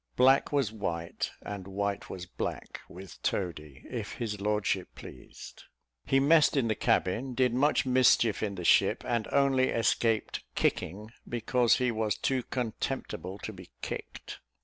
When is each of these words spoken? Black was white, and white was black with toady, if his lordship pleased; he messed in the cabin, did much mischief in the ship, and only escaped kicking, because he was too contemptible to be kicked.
Black 0.15 0.51
was 0.51 0.71
white, 0.71 1.29
and 1.43 1.67
white 1.67 2.09
was 2.09 2.25
black 2.25 2.81
with 2.89 3.21
toady, 3.21 3.85
if 3.87 4.13
his 4.13 4.41
lordship 4.41 4.95
pleased; 4.95 5.65
he 6.07 6.19
messed 6.19 6.57
in 6.57 6.67
the 6.67 6.73
cabin, 6.73 7.35
did 7.35 7.53
much 7.53 7.85
mischief 7.85 8.41
in 8.41 8.55
the 8.55 8.65
ship, 8.65 9.03
and 9.05 9.27
only 9.31 9.69
escaped 9.69 10.43
kicking, 10.55 11.11
because 11.29 11.75
he 11.77 11.91
was 11.91 12.17
too 12.17 12.41
contemptible 12.41 13.37
to 13.43 13.53
be 13.53 13.69
kicked. 13.83 14.39